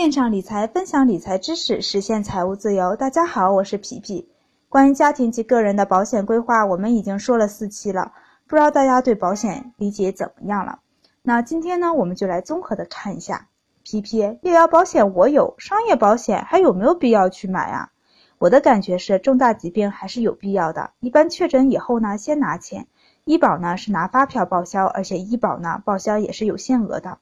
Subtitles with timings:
[0.00, 2.96] 线上理财，分享理财知识，实现财务自由。
[2.96, 4.30] 大家好，我是皮皮。
[4.70, 8.12] 关于家庭及个人的保险规划，我们已经说了四期了，
[8.46, 10.78] 不知道大家对保险理解怎么样了？
[11.20, 13.48] 那今天呢，我们就来综合的看一下。
[13.82, 17.90] 皮皮，医疗保险我有，商业保险还有没有必要去买啊？
[18.38, 20.92] 我的感觉是，重大疾病还是有必要的。
[21.00, 22.86] 一般确诊以后呢，先拿钱，
[23.26, 27.18] 医保呢是拿发票报销，而且医保呢报销也是有限额的。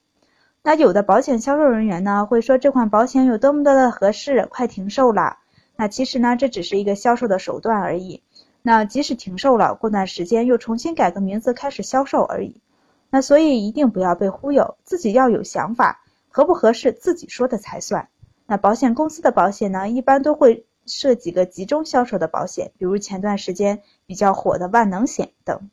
[0.68, 5.38] 那有的保险销售人员呢会说这款保险有多么多的合适，快停售了。
[5.76, 8.22] 那其实呢这只是一个销售的手段而已。
[8.60, 12.60] 那即使停售了，过段时间又重新改个名字开始销售而已。
[13.08, 18.10] 那所以一定不要被忽悠，自己要有想法，合不合适自己说的才算。
[18.44, 25.70] 那保险公司的保险呢一般都会设几个集中销售的保险，比如前段时间比较火的万能险等。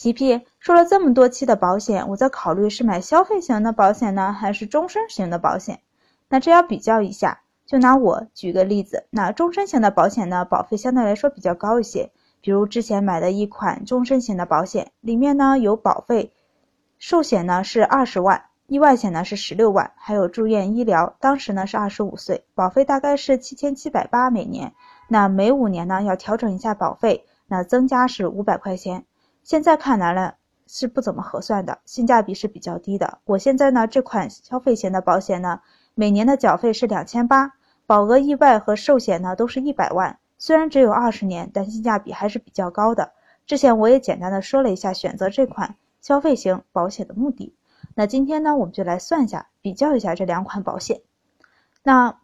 [0.00, 5.80] 皮皮说了这么多期的保险，我在考虑是买消费型的保险呢，还是终身型的保险？
[6.28, 12.12] 那这要比较一下，就拿我举个例子，那终身型的保险呢，保费相对来说比较高一些。
[12.40, 16.32] 比如之前买的一款终身型的保险，里面呢有保费，
[17.00, 24.74] 寿险呢是二十万，意外险呢是十六万，还有住院医疗，当时呢是二十五岁，保费大概是七千七百八每年。
[25.08, 29.04] 那每五年呢要调整一下保费，那增加是五百块钱。
[29.48, 30.34] 现在看来呢
[30.66, 33.20] 是不怎么合算的，性价比是比较低的。
[33.24, 35.62] 我现在呢这款消费型的保险呢，
[35.94, 37.54] 每年的缴费是两千八，
[37.86, 40.18] 保额意外和寿险呢都是一百万。
[40.36, 43.12] 虽然只有二十年，但性价比还是比较高的。
[43.46, 47.54] 之前我也简单的说了一下选择这款消费型保险的目的。
[47.94, 51.00] 那今天呢我们就来算一下，比较一下这两款保险。
[51.82, 52.18] 那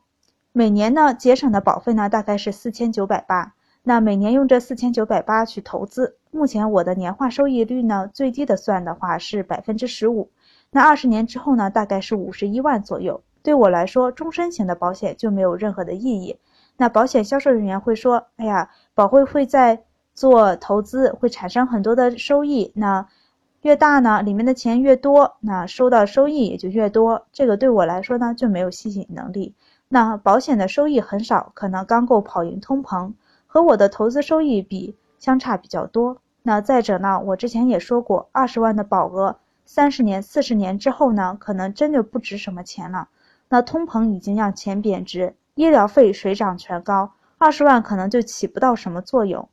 [0.52, 3.54] 每年呢节省的保费呢大概是四千九百八。
[3.86, 10.30] 那每年用这四千九百八去投资，目前我的年化收益率呢，最低的算的话是百分之十五。
[10.68, 13.22] 那二十年之后呢，大概是五十一万左右。
[13.44, 16.36] 对我来说，终身型的保险就没有任何的意义。
[16.76, 22.72] 那保险销售人员会说：“哎呀，保会会在做投资，会产生很多的收益。
[22.74, 23.06] 那
[23.62, 27.28] 越大呢，里面的钱越多，那收到收益也就越多。
[27.32, 29.54] 这个对我来说呢，就没有吸引能力。
[29.88, 33.12] 那保险的收益很少，可能刚够跑赢通膨。”
[33.46, 36.16] 和我的投资收益比相差比较多。
[36.46, 43.08] 那再者呢，我之前也说过，二十万的保额，三十年、四十年之后呢，可能真的不值什么钱了。
[43.48, 49.48] 那通膨已经让钱贬值，医疗费水涨船高，二十万可能就起不到什么作用。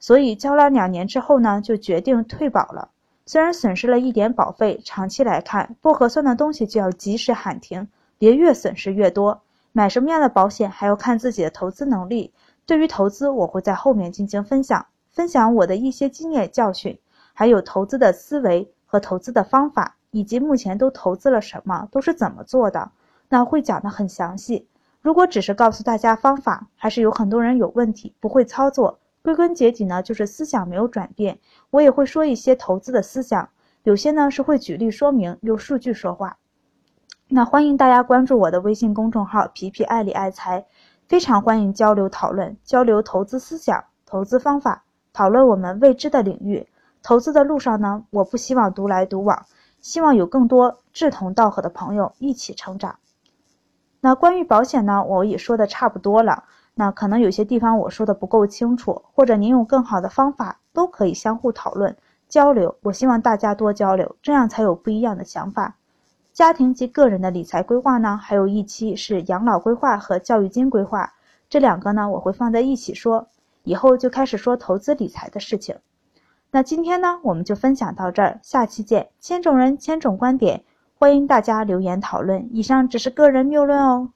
[0.00, 2.88] 所以交了两年之后呢，就决定退保了。
[3.24, 7.86] 虽然损失了一点保费，长期来看，不合算的东西就要及时喊停，
[8.18, 9.42] 别越损失越多。
[9.70, 12.32] 买什么样的保险，还要看自己的投资能力。
[12.66, 16.98] 对于投资，我会在后面进行分享，分享我的一些经验教训，
[17.34, 22.90] 还有投资的思维和投资的方法，以及目前都投资了什么，都是怎么做的，
[23.28, 24.66] 那会讲的很详细。
[25.02, 28.98] 如果只是告诉大家方法，还是有很多人有问题，不会操作。
[29.20, 31.38] 归根结底呢，就是思想没有转变。
[31.70, 33.50] 我也会说一些投资的思想，
[33.82, 36.38] 有些呢是会举例说明，用数据说话。
[37.28, 40.66] 那欢迎大家关注我的微信公众号“皮皮爱理爱财”。
[41.06, 46.66] 非常欢迎交流讨论，交流投资思想、投资方法，讨论我们未知的领域。
[47.02, 49.46] 投资的路上呢，我不希望独来独往，
[49.80, 52.96] 希望有更多志同道合的朋友一起成长。
[54.00, 56.44] 那关于保险呢，我也说的差不多了。
[56.74, 61.96] 那可能有些地方我说的不够清楚，或者您用更好的方法，都可以相互讨论
[62.28, 62.76] 交流。
[62.82, 65.76] 我希望大家多交流，这样才有不一样的想法。
[66.32, 71.12] 家庭及个人的理财规划呢，还有一期是养老规划和教育金规划，
[71.50, 73.26] 这两个呢我会放在一起说，
[73.64, 75.76] 以后就开始说投资理财的事情。
[76.50, 79.08] 那今天呢我们就分享到这儿，下期见。
[79.20, 80.64] 千种人千种观点，
[80.94, 82.48] 欢迎大家留言讨论。
[82.52, 84.10] 以上只是个人谬论哦。